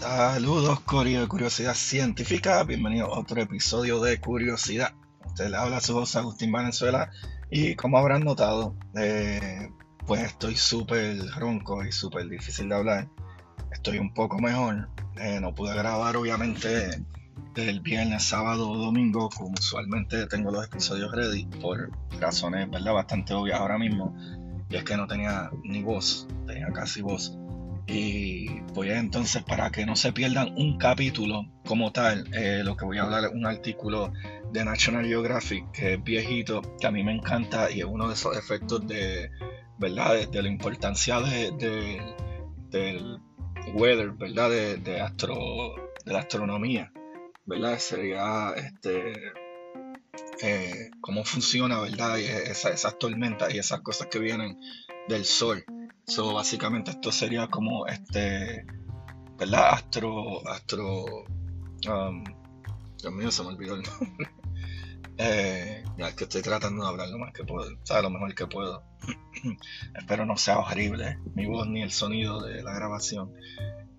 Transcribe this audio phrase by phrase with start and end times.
[0.00, 2.62] Saludos, Curiosidad Científica.
[2.62, 4.92] Bienvenido a otro episodio de Curiosidad.
[5.26, 7.10] Usted le habla su voz Agustín Valenzuela.
[7.50, 9.70] Y como habrán notado, eh,
[10.06, 13.08] pues estoy súper ronco y súper difícil de hablar.
[13.72, 14.88] Estoy un poco mejor.
[15.16, 17.04] Eh, no pude grabar, obviamente,
[17.54, 22.94] del viernes, sábado o domingo, como usualmente tengo los episodios ready, por razones ¿verdad?
[22.94, 24.14] bastante obvias ahora mismo.
[24.70, 27.36] Y es que no tenía ni voz, tenía casi voz.
[27.90, 32.76] Y voy a entonces, para que no se pierdan un capítulo como tal, eh, lo
[32.76, 34.12] que voy a hablar es un artículo
[34.52, 38.12] de National Geographic que es viejito, que a mí me encanta y es uno de
[38.12, 39.30] esos efectos de,
[39.78, 40.28] ¿verdad?
[40.28, 42.02] De, la importancia de,
[42.68, 43.18] del
[43.72, 44.50] weather, ¿verdad?
[44.50, 46.92] De, astro, de la astronomía,
[47.46, 47.78] ¿verdad?
[47.78, 49.14] Sería este,
[50.42, 52.18] eh, cómo funciona, ¿verdad?
[52.18, 54.58] Y esas tormentas y esas cosas que vienen
[55.08, 55.64] del sol.
[56.08, 58.64] So, básicamente esto sería como este,
[59.38, 59.74] ¿verdad?
[59.74, 61.24] Astro, astro,
[61.86, 62.24] um,
[62.96, 64.30] Dios mío, se me olvidó el nombre.
[65.18, 68.46] eh, ya que estoy tratando de hablar lo más que puedo, o lo mejor que
[68.46, 68.82] puedo.
[69.94, 73.34] Espero no sea horrible mi voz ni el sonido de la grabación.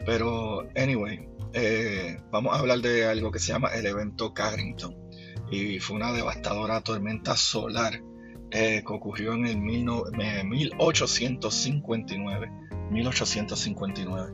[0.03, 4.95] Pero, anyway, eh, vamos a hablar de algo que se llama el evento Carrington.
[5.51, 8.01] Y fue una devastadora tormenta solar
[8.51, 12.51] eh, que ocurrió en el 1859.
[12.91, 14.33] 1859.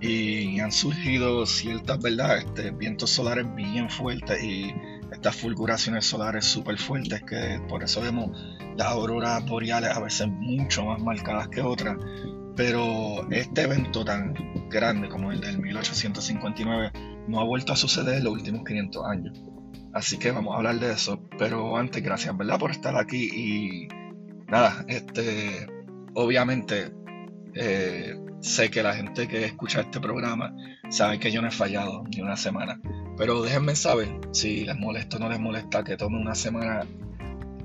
[0.00, 2.38] Y han surgido ciertas, ¿verdad?
[2.38, 4.74] Este, vientos solares bien fuertes y
[5.12, 8.30] estas fulguraciones solares súper fuertes que por eso vemos
[8.76, 11.96] las auroras boreales a veces mucho más marcadas que otras.
[12.54, 14.34] Pero este evento tan
[14.70, 16.92] grande como el del 1859
[17.28, 19.40] no ha vuelto a suceder en los últimos 500 años.
[19.92, 21.20] Así que vamos a hablar de eso.
[21.38, 22.58] Pero antes, gracias, ¿verdad?
[22.58, 23.88] Por estar aquí y
[24.46, 25.66] nada, este,
[26.14, 26.92] obviamente
[27.54, 30.54] eh, sé que la gente que escucha este programa
[30.88, 32.80] sabe que yo no he fallado ni una semana.
[33.16, 36.84] Pero déjenme saber si les molesta o no les molesta que tome una semana,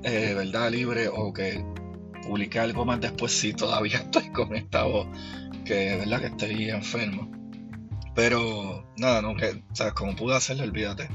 [0.02, 0.70] eh, ¿verdad?
[0.70, 1.64] Libre o que
[2.26, 5.06] publique algo más después si todavía estoy con esta voz,
[5.64, 7.30] que verdad que estoy enfermo.
[8.14, 9.94] Pero nada, no, que, ¿sabes?
[9.94, 11.08] Como pude hacerlo, olvídate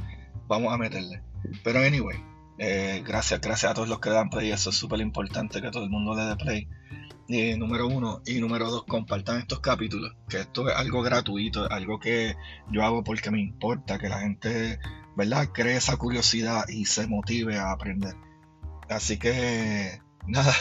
[0.47, 1.21] vamos a meterle.
[1.63, 2.17] Pero anyway,
[2.57, 5.83] eh, gracias, gracias a todos los que dan play, eso es súper importante que todo
[5.83, 6.67] el mundo le dé play.
[7.27, 11.99] Y número uno y número dos, compartan estos capítulos, que esto es algo gratuito, algo
[11.99, 12.35] que
[12.71, 14.79] yo hago porque me importa que la gente,
[15.15, 18.15] ¿verdad?, cree esa curiosidad y se motive a aprender.
[18.89, 20.53] Así que, nada,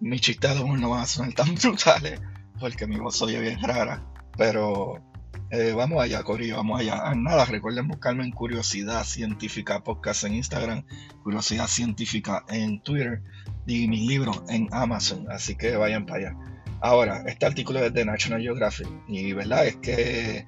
[0.00, 2.20] mis chistes no van a sonar tan brutales,
[2.58, 4.02] porque mi voz oye bien rara,
[4.36, 5.02] pero
[5.54, 7.00] eh, vamos allá, Corillo, vamos allá.
[7.04, 10.84] Ah, nada, recuerden buscarme en Curiosidad Científica Podcast en Instagram,
[11.22, 13.22] Curiosidad Científica en Twitter
[13.66, 15.26] y mis libros en Amazon.
[15.30, 16.36] Así que vayan para allá.
[16.80, 20.46] Ahora, este artículo es de National Geographic y verdad es que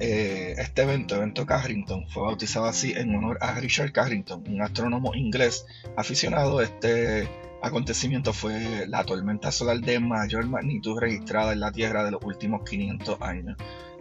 [0.00, 5.14] eh, este evento, evento Carrington, fue bautizado así en honor a Richard Carrington, un astrónomo
[5.14, 5.66] inglés
[5.98, 6.62] aficionado.
[6.62, 7.28] Este
[7.62, 12.62] acontecimiento fue la tormenta solar de mayor magnitud registrada en la Tierra de los últimos
[12.68, 13.58] 500 años.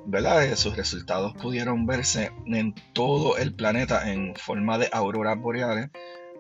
[0.10, 0.56] ¿Verdad?
[0.56, 5.90] Sus resultados pudieron verse en todo el planeta en forma de auroras boreales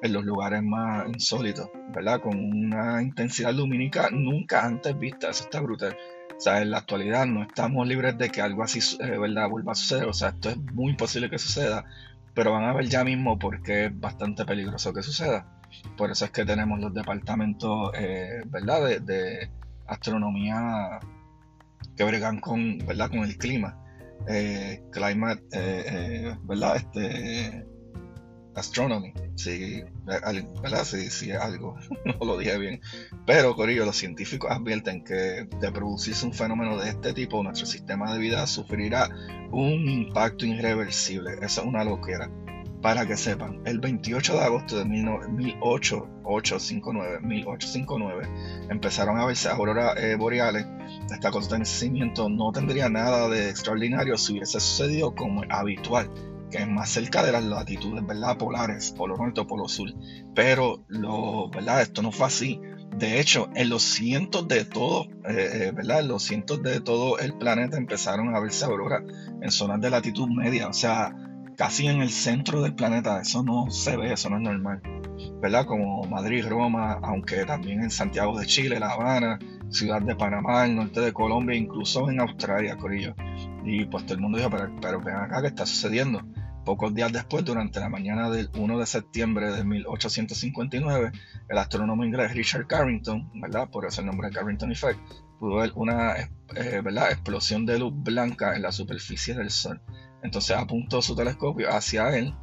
[0.01, 2.21] en los lugares más insólitos, ¿verdad?
[2.21, 5.95] Con una intensidad lumínica nunca antes vista, eso está brutal.
[6.35, 9.73] O sea, en la actualidad no estamos libres de que algo así, eh, ¿verdad?, vuelva
[9.73, 10.07] a suceder.
[10.07, 11.85] O sea, esto es muy posible que suceda,
[12.33, 15.45] pero van a ver ya mismo porque es bastante peligroso que suceda.
[15.97, 19.51] Por eso es que tenemos los departamentos, eh, ¿verdad?, de, de
[19.85, 20.99] astronomía
[21.95, 23.09] que bregan con, ¿verdad?
[23.09, 23.77] con el clima.
[24.27, 26.75] Eh, climate, eh, eh, ¿verdad?
[26.75, 27.65] Este,
[28.55, 30.83] astronomy, sí, ¿verdad?
[30.83, 32.81] Sí, sí, algo, no lo dije bien.
[33.25, 38.13] Pero, Corillo, los científicos advierten que de producirse un fenómeno de este tipo, nuestro sistema
[38.13, 39.09] de vida sufrirá
[39.51, 41.33] un impacto irreversible.
[41.41, 42.29] Eso es una loquera.
[42.81, 48.29] Para que sepan, el 28 de agosto de 1859, 1859
[48.69, 50.65] empezaron a verse auroras eh, boreales.
[51.11, 56.09] Este acontecimiento no tendría nada de extraordinario si hubiese sucedido como habitual,
[56.49, 58.37] que es más cerca de las latitudes ¿verdad?
[58.37, 59.89] polares, polo norte o polo sur.
[60.33, 61.81] Pero lo, ¿verdad?
[61.81, 62.61] esto no fue así.
[62.97, 66.03] De hecho, en los cientos de todo, eh, eh, ¿verdad?
[66.03, 69.03] Los cientos de todo el planeta empezaron a verse auroras
[69.41, 70.67] en zonas de latitud media.
[70.67, 71.15] O sea,
[71.59, 73.19] casi en el centro del planeta.
[73.19, 74.81] Eso no se ve, eso no es normal.
[75.41, 75.65] ¿Verdad?
[75.65, 79.37] Como Madrid, Roma, aunque también en Santiago de Chile, La Habana,
[79.69, 83.13] Ciudad de Panamá, el norte de Colombia, incluso en Australia, Corillo.
[83.65, 86.21] Y pues todo el mundo dijo, pero, pero acá, ¿qué está sucediendo?
[86.63, 91.11] Pocos días después, durante la mañana del 1 de septiembre de 1859,
[91.49, 93.69] el astrónomo inglés Richard Carrington, ¿verdad?
[93.69, 94.99] Por eso el nombre de Carrington Effect,
[95.39, 97.11] pudo ver una eh, ¿verdad?
[97.11, 99.81] explosión de luz blanca en la superficie del Sol.
[100.23, 102.33] Entonces apuntó su telescopio hacia él,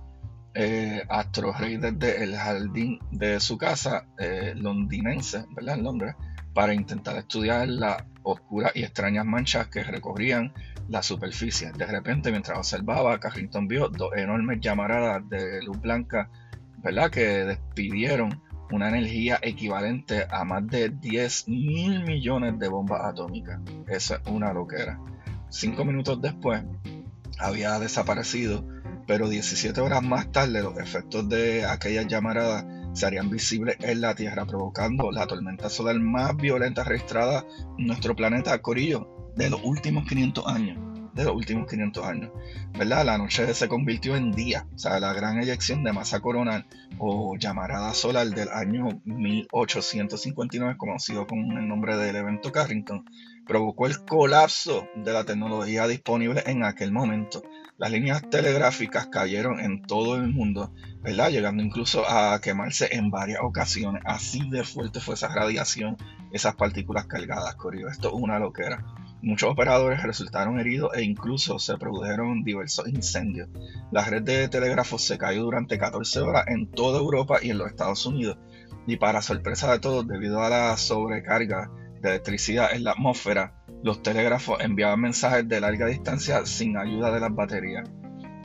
[0.54, 5.76] eh, Astro Rey desde el jardín de su casa eh, londinense, ¿verdad?
[5.76, 6.14] En Londres,
[6.54, 10.54] para intentar estudiar las oscuras y extrañas manchas que recorrían
[10.88, 11.72] la superficie.
[11.72, 16.30] De repente, mientras observaba, Carrington vio dos enormes llamaradas de luz blanca,
[16.78, 17.10] ¿verdad?
[17.10, 23.60] Que despidieron una energía equivalente a más de 10 mil millones de bombas atómicas.
[23.86, 24.98] Eso es una loquera.
[25.50, 26.62] Cinco minutos después,
[27.38, 28.64] había desaparecido,
[29.06, 34.14] pero 17 horas más tarde los efectos de aquellas llamaradas se harían visibles en la
[34.14, 37.44] Tierra, provocando la tormenta solar más violenta registrada
[37.78, 40.78] en nuestro planeta Corillo de los últimos 500 años.
[41.12, 42.30] De los últimos 500 años,
[42.78, 43.06] ¿verdad?
[43.06, 46.66] La noche se convirtió en día, o sea, la gran eyección de masa coronal
[46.98, 53.06] o llamarada solar del año 1859, conocido con el nombre del evento Carrington,
[53.46, 57.42] provocó el colapso de la tecnología disponible en aquel momento.
[57.78, 60.72] Las líneas telegráficas cayeron en todo el mundo,
[61.02, 61.30] ¿verdad?
[61.30, 64.02] Llegando incluso a quemarse en varias ocasiones.
[64.04, 65.96] Así de fuerte fue esa radiación,
[66.32, 67.88] esas partículas cargadas, Corio.
[67.88, 68.84] Esto es una loquera.
[69.22, 73.48] Muchos operadores resultaron heridos e incluso se produjeron diversos incendios.
[73.90, 77.68] La red de telégrafos se cayó durante 14 horas en toda Europa y en los
[77.68, 78.38] Estados Unidos.
[78.86, 81.70] Y para sorpresa de todos, debido a la sobrecarga
[82.00, 83.52] de electricidad en la atmósfera,
[83.82, 87.88] los telégrafos enviaban mensajes de larga distancia sin ayuda de las baterías.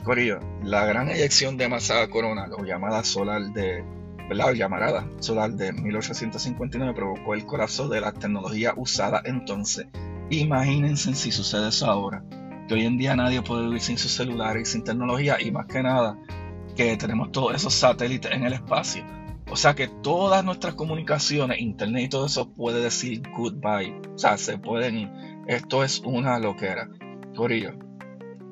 [0.04, 3.84] Corillo, la gran eyección de masa coronal o llamada solar de
[4.28, 4.52] ¿verdad?
[4.52, 9.86] llamarada solar de 1859 provocó el colapso de la tecnología usada entonces.
[10.30, 12.24] Imagínense si sucede eso ahora,
[12.66, 15.66] que hoy en día nadie puede vivir sin sus celulares y sin tecnología y más
[15.66, 16.18] que nada
[16.74, 19.04] que tenemos todos esos satélites en el espacio
[19.52, 24.00] o sea que todas nuestras comunicaciones, internet y todo eso puede decir goodbye.
[24.14, 25.44] O sea, se pueden.
[25.46, 26.88] Esto es una loquera.
[27.36, 27.74] Corillo.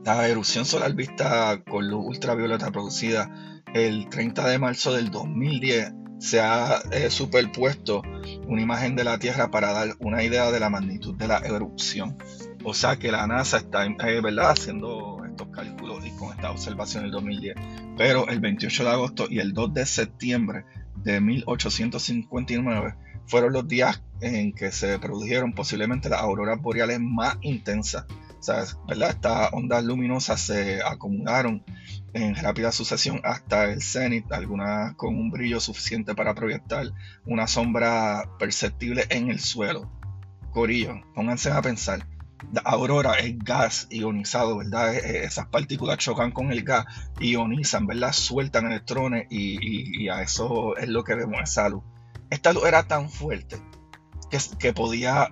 [0.05, 3.31] La erupción solar vista con luz ultravioleta producida
[3.73, 8.02] el 30 de marzo del 2010 se ha eh, superpuesto
[8.47, 12.19] una imagen de la Tierra para dar una idea de la magnitud de la erupción.
[12.62, 14.50] O sea que la NASA está eh, ¿verdad?
[14.50, 17.55] haciendo estos cálculos y con esta observación del 2010.
[17.97, 20.64] Pero el 28 de agosto y el 2 de septiembre
[21.02, 22.94] de 1859
[23.26, 28.05] fueron los días en que se produjeron posiblemente las auroras boreales más intensas.
[28.38, 29.11] O sea, ¿verdad?
[29.11, 31.62] Estas ondas luminosas se acumularon
[32.12, 36.87] en rápida sucesión hasta el cenit, algunas con un brillo suficiente para proyectar
[37.26, 39.90] una sombra perceptible en el suelo.
[40.52, 42.07] Corillo, pónganse a pensar,
[42.64, 44.94] aurora es gas ionizado, ¿verdad?
[44.94, 46.87] Esas partículas chocan con el gas,
[47.20, 48.12] ionizan, ¿verdad?
[48.12, 51.82] Sueltan electrones y, a eso es lo que vemos esa luz.
[52.30, 53.59] Esta luz era tan fuerte
[54.59, 55.30] que, podía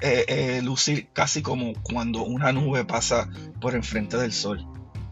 [0.00, 3.28] eh, eh, lucir casi como cuando una nube pasa
[3.60, 4.66] por enfrente del sol.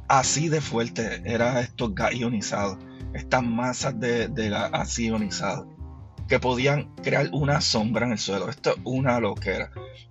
[0.09, 2.79] Así de fuerte era estos gas ionizados,
[3.15, 5.74] estas masas de, de gas así ionizados
[6.29, 8.49] que podían crear una sombra en el suelo.
[8.49, 9.71] Esto es una loquera.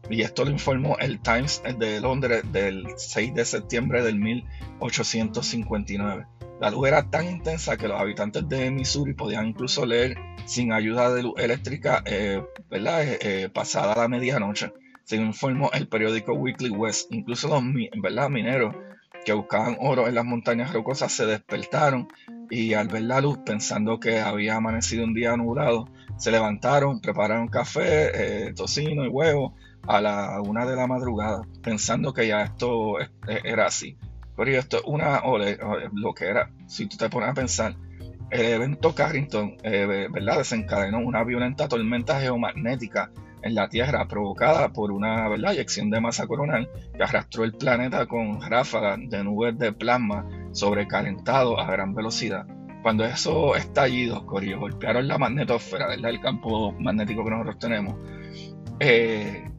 [0.09, 6.27] Y esto lo informó el Times de Londres del 6 de septiembre del 1859.
[6.59, 11.13] La luz era tan intensa que los habitantes de Missouri podían incluso leer sin ayuda
[11.13, 13.03] de luz eléctrica eh, ¿verdad?
[13.03, 14.71] Eh, eh, pasada la medianoche.
[15.03, 17.61] Según informó el periódico Weekly West, incluso los
[18.01, 18.29] ¿verdad?
[18.29, 18.75] mineros
[19.25, 22.07] que buscaban oro en las montañas rocosas se despertaron
[22.49, 27.47] y al ver la luz, pensando que había amanecido un día nublado, se levantaron, prepararon
[27.47, 29.55] café, eh, tocino y huevo
[29.87, 32.95] a la una de la madrugada, pensando que ya esto
[33.43, 33.97] era así.
[34.35, 37.75] Pero esto es una, o lo que era, si tú te pones a pensar,
[38.31, 40.39] el evento Carrington, eh, ¿verdad?
[40.39, 43.11] Desencadenó una violenta tormenta geomagnética
[43.43, 45.53] en la Tierra provocada por una ¿verdad?
[45.53, 51.59] eyección de masa coronal que arrastró el planeta con ráfagas de nubes de plasma sobrecalentado
[51.59, 52.47] a gran velocidad.
[52.81, 56.09] Cuando esos estallidos, Corillo, golpearon la magnetosfera, ¿verdad?
[56.09, 57.95] el campo magnético que nosotros tenemos,
[58.79, 59.49] eh,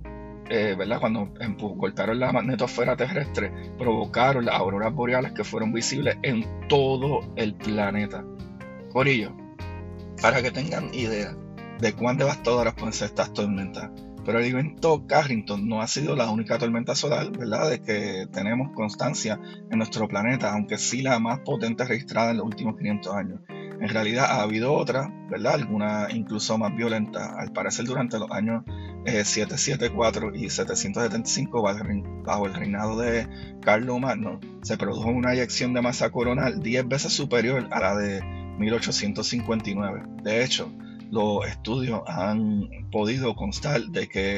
[0.50, 1.00] eh, ¿verdad?
[1.00, 7.54] cuando golpearon la magnetosfera terrestre, provocaron las auroras boreales que fueron visibles en todo el
[7.54, 8.24] planeta.
[8.92, 9.32] Corillo,
[10.20, 11.34] para que tengan idea
[11.80, 13.90] de cuán devastadoras pueden ser estas tormentas.
[14.24, 18.72] Pero el evento Carrington no ha sido la única tormenta solar, ¿verdad?, de que tenemos
[18.74, 19.38] constancia
[19.70, 23.40] en nuestro planeta, aunque sí la más potente registrada en los últimos 500 años.
[23.48, 27.34] En realidad ha habido otra, ¿verdad?, alguna incluso más violenta.
[27.38, 28.64] Al parecer durante los años
[29.04, 31.62] 774 eh, y 775,
[32.24, 33.28] bajo el reinado de
[33.60, 38.22] Carlo Magno, se produjo una eyección de masa coronal 10 veces superior a la de
[38.58, 40.02] 1859.
[40.22, 40.72] De hecho,
[41.14, 44.36] los estudios han podido constar de que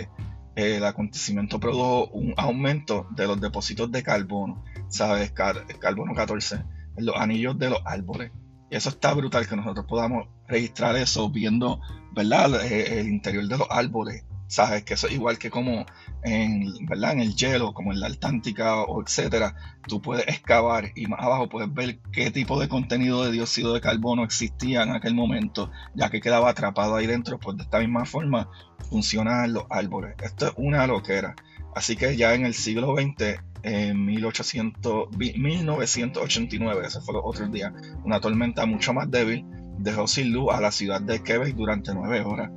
[0.56, 5.33] eh, el acontecimiento produjo un aumento de los depósitos de carbono, ¿sabes?
[5.33, 6.62] carbono 14
[6.99, 8.30] en los anillos de los árboles.
[8.71, 11.80] Y eso está brutal que nosotros podamos registrar eso viendo,
[12.14, 12.62] ¿verdad?
[12.71, 15.87] El interior de los árboles sabes que eso es igual que como
[16.23, 17.12] en, ¿verdad?
[17.12, 19.55] en el hielo, como en la Antártica o etcétera,
[19.87, 23.81] tú puedes excavar y más abajo puedes ver qué tipo de contenido de dióxido de
[23.81, 28.05] carbono existía en aquel momento, ya que quedaba atrapado ahí dentro, pues de esta misma
[28.05, 28.49] forma
[28.91, 30.15] funcionan los árboles.
[30.23, 31.35] Esto es una loquera.
[31.75, 37.75] Así que ya en el siglo XX, en 1800, 1989, ese fue el otro día,
[38.05, 39.45] una tormenta mucho más débil
[39.79, 42.50] dejó sin luz a la ciudad de Quebec durante nueve horas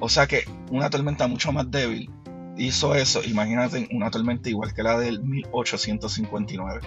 [0.00, 2.10] o sea que una tormenta mucho más débil
[2.56, 3.22] hizo eso.
[3.24, 6.80] Imagínate una tormenta igual que la del 1859.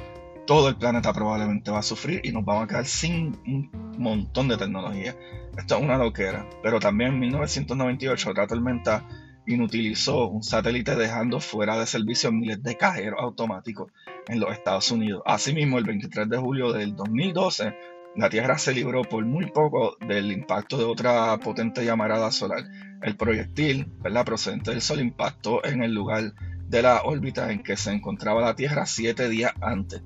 [0.45, 4.47] Todo el planeta probablemente va a sufrir y nos vamos a quedar sin un montón
[4.47, 5.15] de tecnología.
[5.57, 6.47] Esto es una loquera.
[6.63, 9.03] Pero también en 1998 otra tormenta
[9.45, 13.91] inutilizó un satélite dejando fuera de servicio miles de cajeros automáticos
[14.27, 15.21] en los Estados Unidos.
[15.25, 17.73] Asimismo, el 23 de julio del 2012,
[18.15, 22.63] la Tierra se libró por muy poco del impacto de otra potente llamarada solar
[23.01, 24.25] el proyectil, ¿verdad?
[24.25, 26.33] procedente del Sol, impactó en el lugar
[26.67, 30.01] de la órbita en que se encontraba la Tierra siete días antes.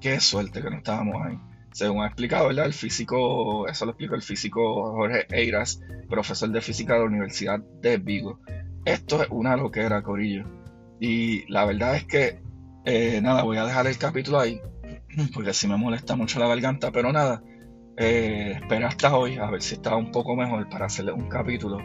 [0.00, 1.38] Qué suerte que no estábamos ahí.
[1.72, 2.66] Según ha explicado, ¿verdad?
[2.66, 7.58] El físico, eso lo explicó el físico Jorge Eiras, profesor de física de la Universidad
[7.58, 8.38] de Vigo.
[8.84, 10.44] Esto es una loquera, Corillo.
[11.00, 12.40] Y la verdad es que,
[12.84, 14.60] eh, nada, voy a dejar el capítulo ahí,
[15.34, 17.42] porque si me molesta mucho la garganta, pero nada,
[17.96, 21.78] eh, espera hasta hoy a ver si está un poco mejor para hacerle un capítulo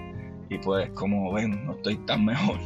[0.49, 2.59] y pues como ven, no estoy tan mejor.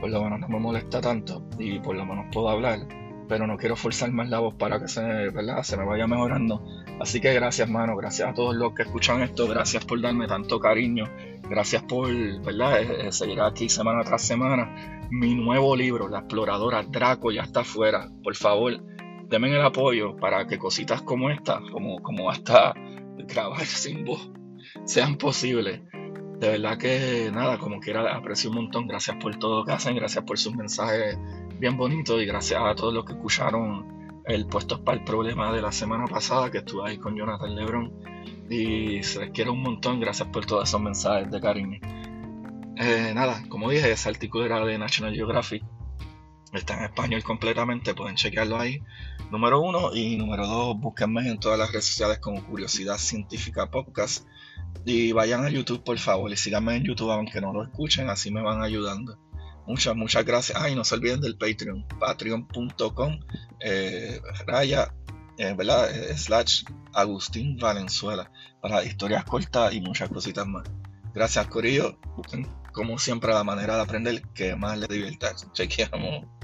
[0.00, 2.80] Por lo menos no me molesta tanto y por lo menos puedo hablar.
[3.28, 5.62] Pero no quiero forzar más la voz para que se, ¿verdad?
[5.62, 6.64] se me vaya mejorando.
[6.98, 7.96] Así que gracias, mano.
[7.96, 9.46] Gracias a todos los que escuchan esto.
[9.46, 11.04] Gracias por darme tanto cariño.
[11.48, 12.08] Gracias por
[12.42, 12.82] ¿verdad?
[12.82, 15.06] Eh, eh, seguir aquí semana tras semana.
[15.10, 18.08] Mi nuevo libro, La Exploradora Draco, ya está afuera.
[18.24, 18.82] Por favor,
[19.28, 22.74] denme el apoyo para que cositas como esta, como, como hasta
[23.28, 24.30] grabar sin voz,
[24.84, 25.82] sean posibles
[26.40, 28.86] de verdad que nada, como quiera, aprecio un montón.
[28.86, 31.18] Gracias por todo lo que hacen, gracias por sus mensajes
[31.58, 35.60] bien bonitos y gracias a todos los que escucharon el Puestos para el Problema de
[35.60, 37.92] la semana pasada que estuve ahí con Jonathan Lebron.
[38.48, 41.78] Y se les quiere un montón, gracias por todos esos mensajes de cariño.
[42.76, 45.62] Eh, nada, como dije, ese artículo era de National Geographic.
[46.52, 48.82] Está en español completamente, pueden chequearlo ahí.
[49.30, 49.94] Número uno.
[49.94, 54.26] Y número dos, búsquenme en todas las redes sociales como Curiosidad Científica Podcast.
[54.84, 58.30] Y vayan a YouTube, por favor, y síganme en YouTube, aunque no lo escuchen, así
[58.30, 59.18] me van ayudando.
[59.66, 60.60] Muchas, muchas gracias.
[60.60, 63.20] Ay, no se olviden del Patreon, patreon.com,
[63.60, 64.92] eh, raya,
[65.38, 65.94] eh, ¿verdad?
[65.94, 70.64] Eh, slash Agustín Valenzuela, para historias cortas y muchas cositas más.
[71.14, 71.98] Gracias, Corillo.
[72.72, 75.34] Como siempre, la manera de aprender que más les divierta.
[75.52, 76.39] Chequeamos.